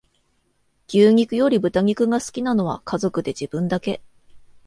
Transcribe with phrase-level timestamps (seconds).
[0.87, 4.01] 牛肉より豚肉が好きなのは家族で自分だけ